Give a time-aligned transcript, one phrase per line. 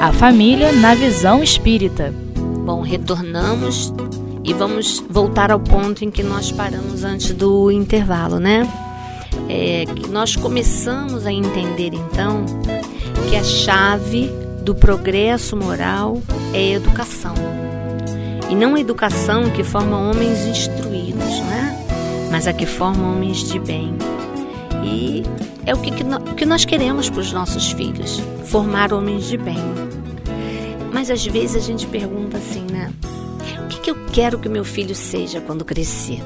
[0.00, 2.10] A família na visão espírita.
[2.64, 3.92] Bom, retornamos
[4.42, 8.66] e vamos voltar ao ponto em que nós paramos antes do intervalo, né?
[9.46, 12.46] É, nós começamos a entender então
[13.28, 14.30] que a chave
[14.62, 16.22] do progresso moral
[16.54, 17.34] é a educação.
[18.48, 21.86] E não a educação que forma homens instruídos, né?
[22.30, 23.94] Mas a que forma homens de bem.
[24.82, 25.22] E
[25.66, 25.90] é o que,
[26.36, 29.58] que, nós queremos para os nossos filhos: formar homens de bem.
[30.92, 32.92] Mas às vezes a gente pergunta assim, né?
[33.64, 36.20] O que, que eu quero que meu filho seja quando crescer?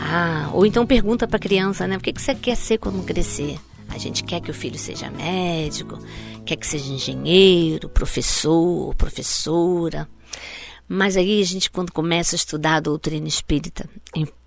[0.00, 1.96] Ah, ou então pergunta para a criança, né?
[1.96, 3.58] O que, que você quer ser quando crescer?
[3.88, 5.98] A gente quer que o filho seja médico,
[6.44, 10.08] quer que seja engenheiro, professor, professora.
[10.88, 13.88] Mas aí a gente, quando começa a estudar a doutrina espírita,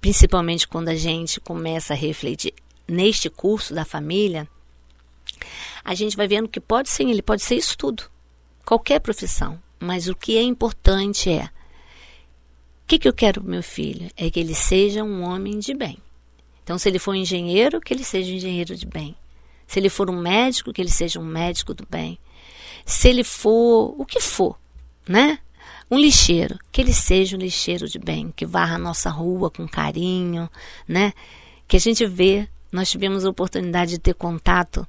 [0.02, 2.54] principalmente quando a gente começa a refletir
[2.88, 4.48] neste curso da família,
[5.84, 8.04] a gente vai vendo que pode ser, ele pode ser isso tudo,
[8.66, 9.60] qualquer profissão.
[9.80, 14.10] Mas o que é importante é: o que, que eu quero para meu filho?
[14.16, 15.98] É que ele seja um homem de bem.
[16.64, 19.16] Então, se ele for um engenheiro, que ele seja um engenheiro de bem.
[19.68, 22.18] Se ele for um médico, que ele seja um médico do bem.
[22.86, 24.58] Se ele for o que for,
[25.08, 25.40] né?
[25.90, 29.68] Um lixeiro, que ele seja um lixeiro de bem, que varra a nossa rua com
[29.68, 30.50] carinho,
[30.88, 31.14] né?
[31.68, 34.88] Que a gente vê, nós tivemos a oportunidade de ter contato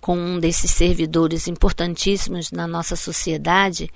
[0.00, 3.90] com um desses servidores importantíssimos na nossa sociedade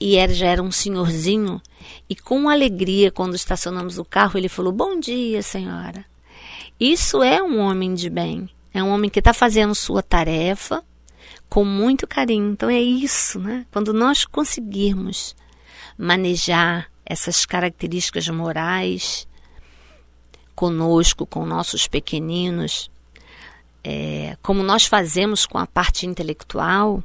[0.00, 1.60] e ele já era um senhorzinho
[2.08, 6.04] e com alegria quando estacionamos o carro ele falou bom dia senhora
[6.80, 10.82] isso é um homem de bem é um homem que está fazendo sua tarefa
[11.52, 12.50] com muito carinho.
[12.50, 13.66] Então é isso, né?
[13.70, 15.36] Quando nós conseguirmos
[15.98, 19.28] manejar essas características morais
[20.54, 22.90] conosco, com nossos pequeninos,
[23.84, 27.02] é, como nós fazemos com a parte intelectual,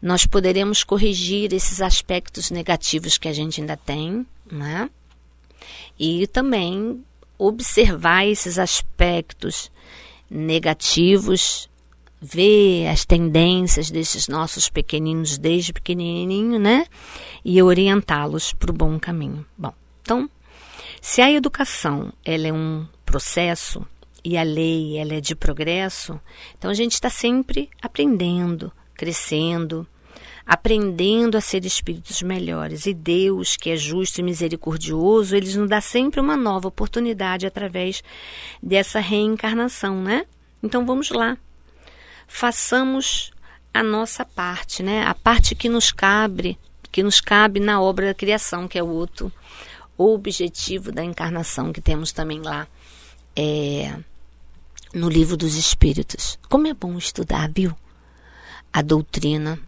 [0.00, 4.88] nós poderemos corrigir esses aspectos negativos que a gente ainda tem, né?
[5.98, 7.02] E também
[7.36, 9.70] observar esses aspectos
[10.30, 11.68] negativos,
[12.20, 16.86] ver as tendências desses nossos pequeninos desde pequenininho, né?
[17.44, 19.44] E orientá-los para o bom caminho.
[19.56, 20.30] Bom, então,
[21.00, 23.86] se a educação ela é um processo
[24.24, 26.20] e a lei ela é de progresso,
[26.58, 29.86] então a gente está sempre aprendendo, crescendo,
[30.48, 32.86] aprendendo a ser espíritos melhores.
[32.86, 38.02] E Deus, que é justo e misericordioso, ele nos dá sempre uma nova oportunidade através
[38.62, 40.24] dessa reencarnação, né?
[40.62, 41.36] Então vamos lá.
[42.26, 43.30] Façamos
[43.72, 45.04] a nossa parte, né?
[45.06, 46.58] A parte que nos cabe,
[46.90, 49.30] que nos cabe na obra da criação, que é o outro
[50.04, 52.66] objetivo da encarnação que temos também lá
[53.34, 53.94] é,
[54.94, 56.38] no livro dos Espíritos.
[56.48, 57.74] Como é bom estudar, viu?
[58.72, 59.58] A doutrina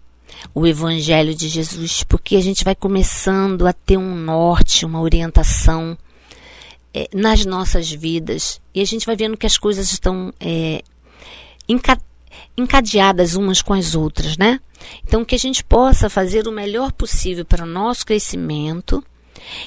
[0.55, 5.97] o Evangelho de Jesus, porque a gente vai começando a ter um norte, uma orientação
[6.93, 10.83] é, nas nossas vidas e a gente vai vendo que as coisas estão é,
[12.57, 14.61] encadeadas umas com as outras, né?
[15.07, 19.05] Então, que a gente possa fazer o melhor possível para o nosso crescimento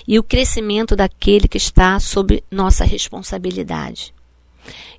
[0.07, 4.13] e o crescimento daquele que está sob nossa responsabilidade.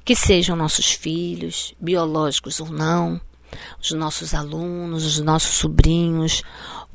[0.05, 3.21] Que sejam nossos filhos, biológicos ou não,
[3.81, 6.43] os nossos alunos, os nossos sobrinhos,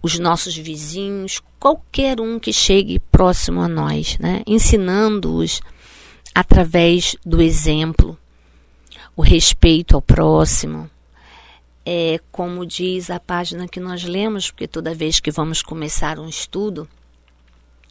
[0.01, 4.41] os nossos vizinhos, qualquer um que chegue próximo a nós, né?
[4.45, 5.62] ensinando-os
[6.34, 8.18] através do exemplo,
[9.16, 10.89] o respeito ao próximo.
[11.85, 16.29] É como diz a página que nós lemos, porque toda vez que vamos começar um
[16.29, 16.88] estudo,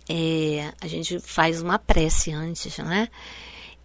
[0.08, 3.08] é, a gente faz uma prece antes, né?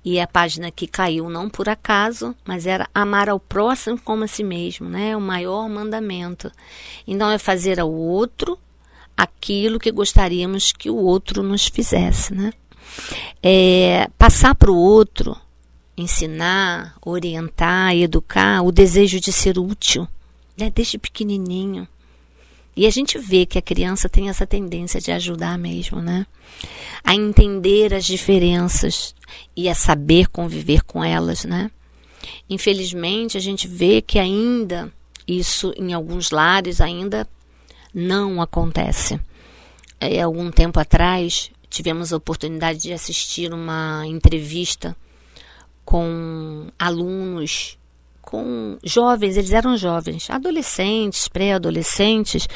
[0.06, 4.28] E a página que caiu não por acaso, mas era amar ao próximo como a
[4.28, 5.16] si mesmo, né?
[5.16, 6.52] O maior mandamento.
[7.08, 8.58] Então é fazer ao outro
[9.16, 12.52] aquilo que gostaríamos que o outro nos fizesse, né?
[13.42, 15.38] É, passar para o outro,
[15.98, 20.08] ensinar, orientar, educar, o desejo de ser útil,
[20.58, 20.72] né?
[20.74, 21.88] Desde pequenininho.
[22.76, 26.26] E a gente vê que a criança tem essa tendência de ajudar mesmo, né?
[27.04, 29.14] A entender as diferenças
[29.56, 31.70] e a saber conviver com elas, né?
[32.50, 34.92] Infelizmente, a gente vê que ainda
[35.28, 37.28] isso em alguns lares ainda
[37.94, 39.20] não acontece.
[40.00, 44.96] É, algum tempo atrás, tivemos a oportunidade de assistir uma entrevista
[45.86, 47.78] com alunos
[48.24, 52.48] com jovens, eles eram jovens, adolescentes, pré-adolescentes,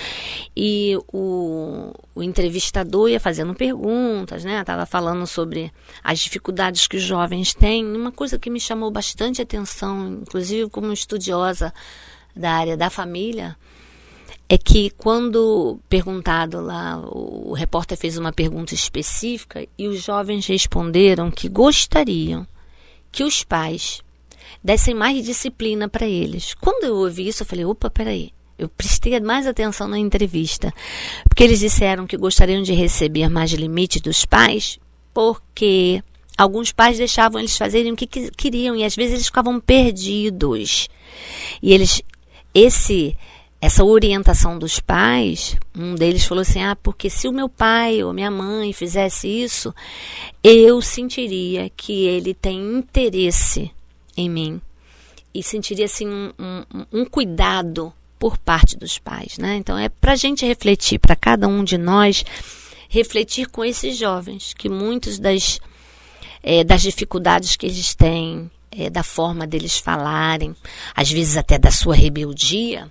[0.56, 4.60] e o, o, entrevistador ia fazendo perguntas, né?
[4.62, 5.72] Estava falando sobre
[6.04, 7.86] as dificuldades que os jovens têm.
[7.86, 11.74] Uma coisa que me chamou bastante atenção, inclusive como estudiosa
[12.36, 13.56] da área da família,
[14.50, 21.30] é que quando perguntado lá, o repórter fez uma pergunta específica e os jovens responderam
[21.30, 22.48] que gostariam
[23.12, 24.02] que os pais
[24.64, 26.54] dessem mais disciplina para eles.
[26.56, 28.32] Quando eu ouvi isso, eu falei: opa, peraí.
[28.58, 30.74] Eu prestei mais atenção na entrevista,
[31.30, 34.80] porque eles disseram que gostariam de receber mais limite dos pais,
[35.14, 36.02] porque
[36.36, 40.90] alguns pais deixavam eles fazerem o que queriam e às vezes eles ficavam perdidos.
[41.62, 42.02] E eles
[42.54, 43.16] esse
[43.60, 48.14] essa orientação dos pais, um deles falou assim: "Ah, porque se o meu pai ou
[48.14, 49.74] minha mãe fizesse isso,
[50.44, 53.72] eu sentiria que ele tem interesse
[54.18, 54.62] em mim
[55.34, 59.56] e sentiria assim um, um, um cuidado por parte dos pais, né?
[59.58, 62.26] Então é para a gente refletir, para cada um de nós
[62.90, 65.60] refletir com esses jovens que muitos das
[66.42, 70.56] é, das dificuldades que eles têm, é, da forma deles falarem,
[70.96, 72.90] às vezes até da sua rebeldia,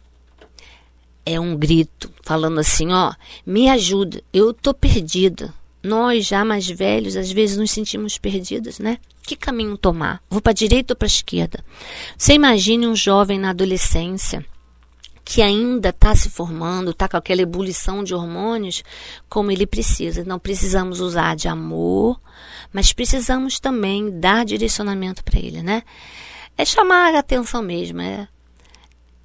[1.24, 3.12] é um grito falando assim, ó,
[3.44, 5.52] me ajuda, eu tô perdida.
[5.86, 8.98] Nós já mais velhos às vezes nos sentimos perdidos, né?
[9.22, 10.20] Que caminho tomar?
[10.28, 11.64] Vou para a direita ou para a esquerda?
[12.18, 14.44] Você imagine um jovem na adolescência
[15.24, 18.84] que ainda está se formando, está com aquela ebulição de hormônios,
[19.28, 20.24] como ele precisa.
[20.24, 22.20] Não precisamos usar de amor,
[22.72, 25.82] mas precisamos também dar direcionamento para ele, né?
[26.56, 28.28] É chamar a atenção mesmo, é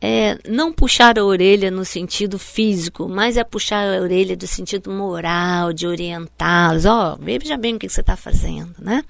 [0.02, 4.90] é não puxar a orelha no sentido físico, mas é puxar a orelha do sentido
[4.90, 6.86] moral, de orientá-los.
[6.86, 9.06] Ó, oh, veja bem o que você está fazendo, né?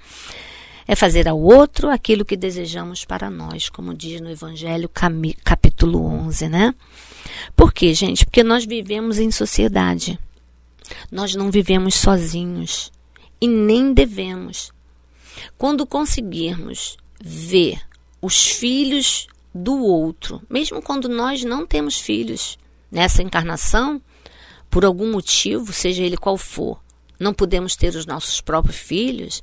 [0.86, 4.90] É fazer ao outro aquilo que desejamos para nós, como diz no Evangelho
[5.42, 6.74] capítulo 11, né?
[7.56, 8.26] Por quê, gente?
[8.26, 10.18] Porque nós vivemos em sociedade.
[11.10, 12.92] Nós não vivemos sozinhos
[13.40, 14.70] e nem devemos.
[15.56, 17.80] Quando conseguirmos ver
[18.20, 22.58] os filhos do outro, mesmo quando nós não temos filhos
[22.90, 24.00] nessa encarnação,
[24.70, 26.80] por algum motivo, seja ele qual for,
[27.18, 29.42] não podemos ter os nossos próprios filhos,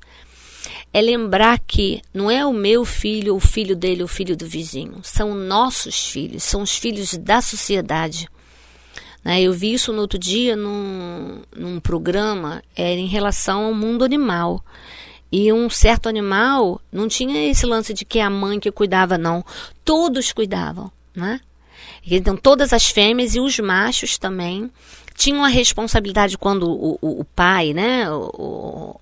[0.92, 5.00] é lembrar que não é o meu filho, o filho dele, o filho do vizinho,
[5.04, 8.28] são nossos filhos, são os filhos da sociedade.
[9.24, 9.42] Né?
[9.42, 14.64] Eu vi isso no outro dia num, num programa é, em relação ao mundo animal.
[15.32, 19.46] E um certo animal não tinha esse lance de que a mãe que cuidava, não.
[19.86, 21.40] Todos cuidavam, né?
[22.06, 24.72] Então, todas as fêmeas e os machos também
[25.16, 28.10] tinham a responsabilidade quando o, o, o pai, né?
[28.10, 29.00] O,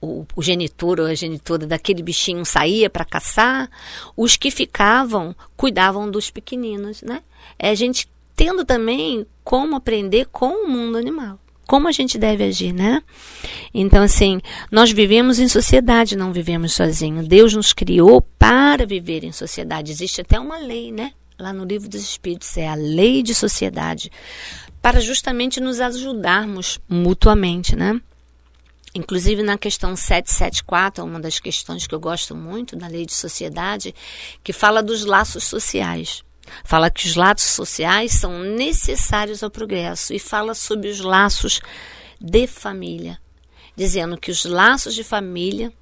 [0.00, 3.70] o, o genitor ou a genitora daquele bichinho saía para caçar,
[4.16, 7.22] os que ficavam cuidavam dos pequeninos, né?
[7.56, 11.38] É a gente tendo também como aprender com o mundo animal
[11.72, 13.02] como a gente deve agir, né?
[13.72, 17.26] Então, assim, nós vivemos em sociedade, não vivemos sozinhos.
[17.26, 19.90] Deus nos criou para viver em sociedade.
[19.90, 21.14] Existe até uma lei, né?
[21.38, 24.12] Lá no livro dos Espíritos, é a lei de sociedade,
[24.82, 27.98] para justamente nos ajudarmos mutuamente, né?
[28.94, 33.94] Inclusive na questão 774, uma das questões que eu gosto muito da lei de sociedade,
[34.44, 36.22] que fala dos laços sociais.
[36.64, 41.60] Fala que os laços sociais são necessários ao progresso e fala sobre os laços
[42.20, 43.18] de família,
[43.76, 45.72] dizendo que os laços de família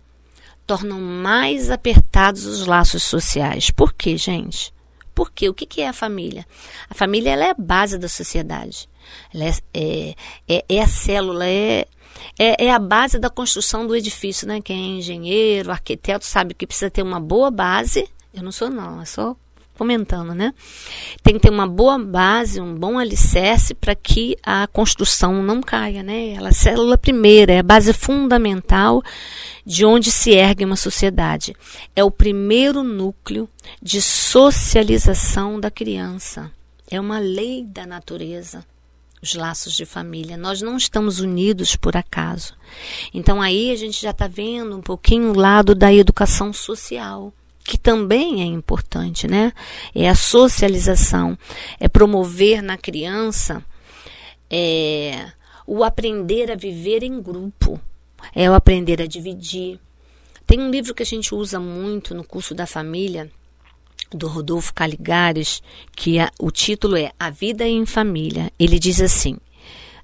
[0.67, 3.71] tornam mais apertados os laços sociais.
[3.71, 4.73] Por quê, gente?
[5.15, 6.47] Porque o que é a família?
[6.89, 8.89] A família ela é a base da sociedade.
[9.35, 10.15] Ela é, é,
[10.49, 11.87] é, é a célula, é,
[12.39, 14.47] é, é, a base da construção do edifício.
[14.47, 14.61] Né?
[14.61, 18.09] Quem é engenheiro, arquiteto, sabe que precisa ter uma boa base.
[18.33, 19.37] Eu não sou, não, eu sou
[19.81, 20.53] comentando, né?
[21.23, 26.03] Tem que ter uma boa base, um bom alicerce para que a construção não caia,
[26.03, 26.35] né?
[26.35, 29.03] Ela é a célula primeira, é a base fundamental
[29.65, 31.57] de onde se ergue uma sociedade.
[31.97, 33.49] É o primeiro núcleo
[33.81, 36.53] de socialização da criança.
[36.91, 38.63] É uma lei da natureza
[39.23, 40.37] os laços de família.
[40.37, 42.55] Nós não estamos unidos por acaso.
[43.13, 47.33] Então aí a gente já está vendo um pouquinho o lado da educação social
[47.71, 49.53] que também é importante, né?
[49.95, 51.39] É a socialização,
[51.79, 53.65] é promover na criança
[54.51, 55.31] é,
[55.65, 57.81] o aprender a viver em grupo,
[58.35, 59.79] é o aprender a dividir.
[60.45, 63.31] Tem um livro que a gente usa muito no curso da família,
[64.11, 65.63] do Rodolfo Caligares,
[65.95, 68.51] que a, o título é A Vida em Família.
[68.59, 69.37] Ele diz assim,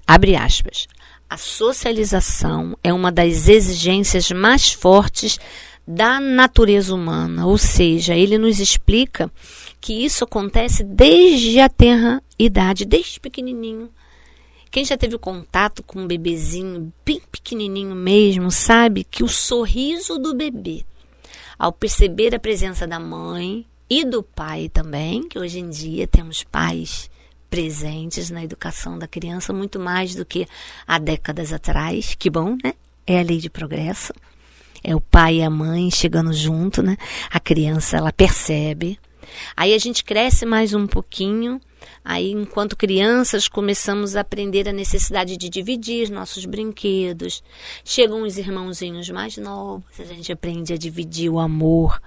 [0.07, 0.87] abre aspas,
[1.29, 5.37] a socialização é uma das exigências mais fortes
[5.87, 9.31] da natureza humana, ou seja, ele nos explica
[9.79, 13.89] que isso acontece desde a terra idade, desde pequenininho.
[14.69, 20.35] Quem já teve contato com um bebezinho bem pequenininho mesmo, sabe que o sorriso do
[20.35, 20.83] bebê,
[21.57, 26.43] ao perceber a presença da mãe e do pai também, que hoje em dia temos
[26.43, 27.09] pais
[27.49, 30.45] presentes na educação da criança, muito mais do que
[30.85, 32.13] há décadas atrás.
[32.13, 32.73] Que bom, né?
[33.05, 34.13] É a lei de progresso.
[34.83, 36.97] É o pai e a mãe chegando junto, né?
[37.29, 38.99] A criança, ela percebe.
[39.55, 41.59] Aí a gente cresce mais um pouquinho.
[42.03, 47.43] Aí, enquanto crianças, começamos a aprender a necessidade de dividir nossos brinquedos.
[47.83, 52.01] Chegam os irmãozinhos mais novos, a gente aprende a dividir o amor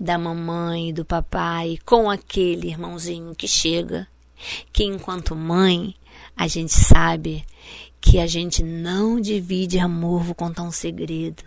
[0.00, 4.08] da mamãe e do papai com aquele irmãozinho que chega
[4.72, 5.94] que enquanto mãe,
[6.36, 7.44] a gente sabe
[8.00, 11.42] que a gente não divide amor, vou contar um segredo.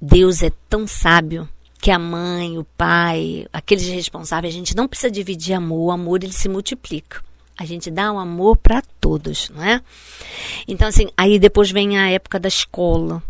[0.00, 1.48] Deus é tão sábio
[1.80, 6.22] que a mãe, o pai, aqueles responsáveis, a gente não precisa dividir amor, o amor
[6.22, 7.22] ele se multiplica.
[7.58, 9.80] A gente dá o um amor para todos, não é?
[10.66, 13.22] Então, assim, aí depois vem a época da escola.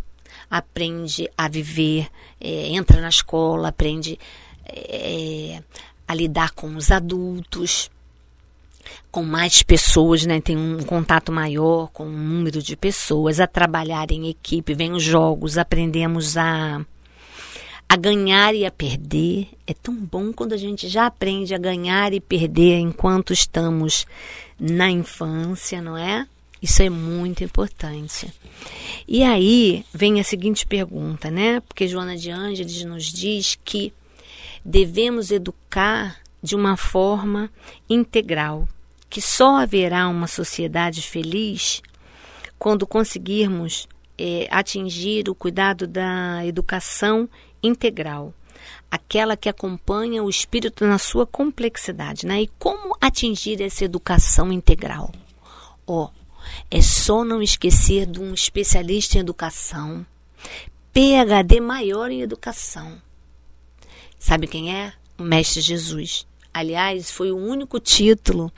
[0.51, 2.09] Aprende a viver,
[2.41, 4.19] é, entra na escola, aprende
[4.67, 5.63] é,
[6.07, 7.91] a lidar com os adultos,
[9.11, 10.41] com mais pessoas, né?
[10.41, 15.03] Tem um contato maior com um número de pessoas, a trabalhar em equipe, vem os
[15.03, 16.85] jogos, aprendemos a
[17.93, 19.49] a ganhar e a perder.
[19.67, 24.07] É tão bom quando a gente já aprende a ganhar e perder enquanto estamos
[24.59, 26.27] na infância, não é?
[26.63, 28.33] Isso é muito importante.
[29.07, 31.61] E aí vem a seguinte pergunta, né?
[31.61, 33.93] Porque Joana de Ângeles nos diz que
[34.65, 37.51] devemos educar de uma forma
[37.89, 38.69] integral,
[39.09, 41.83] que só haverá uma sociedade feliz
[42.59, 47.29] quando conseguirmos é, atingir o cuidado da educação
[47.63, 48.35] integral,
[48.91, 52.27] aquela que acompanha o espírito na sua complexidade.
[52.27, 52.43] Né?
[52.43, 55.13] E como atingir essa educação integral?
[55.87, 56.09] Oh,
[56.71, 60.07] é só não esquecer de um especialista em educação,
[60.93, 63.01] PhD maior em educação.
[64.19, 64.93] Sabe quem é?
[65.19, 66.27] O Mestre Jesus.
[66.53, 68.53] Aliás, foi o único título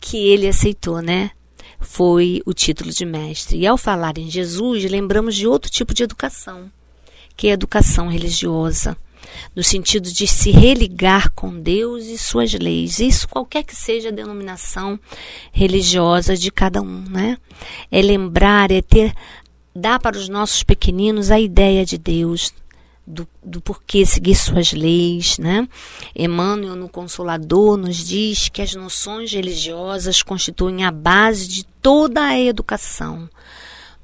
[0.00, 1.30] que ele aceitou, né?
[1.80, 3.58] Foi o título de mestre.
[3.58, 6.70] E ao falar em Jesus, lembramos de outro tipo de educação,
[7.36, 8.96] que é a educação religiosa,
[9.54, 13.00] no sentido de se religar com Deus e suas leis.
[13.00, 14.98] Isso qualquer que seja a denominação
[15.52, 17.38] religiosa de cada um, né?
[17.90, 19.14] É lembrar, é ter
[19.74, 22.52] dar para os nossos pequeninos a ideia de Deus,
[23.06, 25.68] do, do porquê seguir suas leis, né?
[26.14, 32.38] Emmanuel, no Consolador, nos diz que as noções religiosas constituem a base de toda a
[32.38, 33.28] educação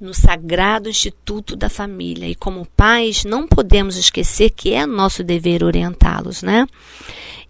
[0.01, 5.63] no sagrado instituto da família e como pais não podemos esquecer que é nosso dever
[5.63, 6.67] orientá-los, né?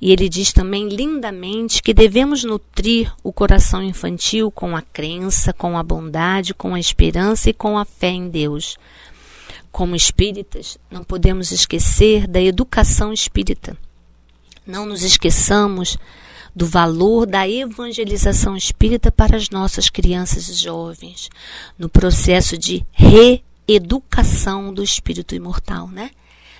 [0.00, 5.76] E ele diz também lindamente que devemos nutrir o coração infantil com a crença, com
[5.76, 8.76] a bondade, com a esperança e com a fé em Deus
[9.70, 13.76] como espíritas, não podemos esquecer da educação espírita.
[14.66, 15.96] Não nos esqueçamos
[16.54, 21.30] do valor da evangelização espírita para as nossas crianças e jovens,
[21.78, 26.10] no processo de reeducação do espírito imortal, né?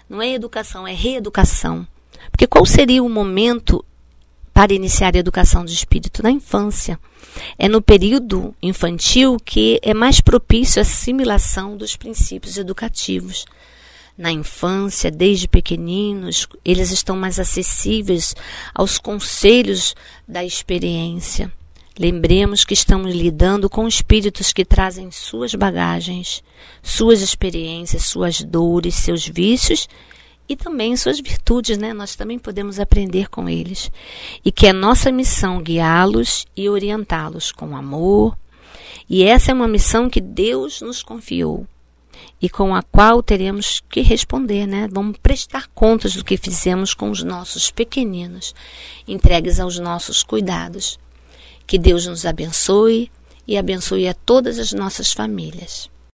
[0.09, 1.87] Não é educação, é reeducação.
[2.31, 3.85] Porque qual seria o momento
[4.61, 6.23] para iniciar a educação do espírito?
[6.23, 7.01] Na infância.
[7.59, 13.47] É no período infantil que é mais propício a assimilação dos princípios educativos.
[14.19, 18.35] Na infância, desde pequeninos, eles estão mais acessíveis
[18.75, 19.95] aos conselhos
[20.29, 21.51] da experiência.
[21.99, 26.45] Lembremos que estamos lidando com espíritos que trazem suas bagagens,
[26.83, 29.89] suas experiências, suas dores, seus vícios
[30.51, 31.93] e também suas virtudes, né?
[31.93, 33.89] Nós também podemos aprender com eles.
[34.45, 38.37] E que é nossa missão guiá-los e orientá-los com amor.
[39.09, 41.69] E essa é uma missão que Deus nos confiou
[42.43, 44.89] e com a qual teremos que responder, né?
[44.91, 48.53] Vamos prestar contas do que fizemos com os nossos pequeninos,
[49.07, 50.99] entregues aos nossos cuidados.
[51.65, 53.09] Que Deus nos abençoe
[53.47, 55.90] e abençoe a todas as nossas famílias.